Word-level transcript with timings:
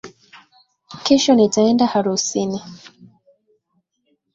Kesho 1.03 1.31
nitaenda 1.35 1.85
harusini 1.93 2.59